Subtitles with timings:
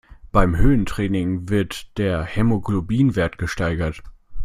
[0.31, 4.01] Beim Höhentraining wird der Hämoglobinwert gesteigert.